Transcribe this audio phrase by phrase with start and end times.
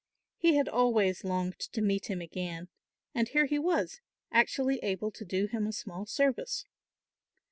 [0.39, 2.69] He had always longed to meet him again;
[3.13, 6.65] and here he was, actually able to do him a small service.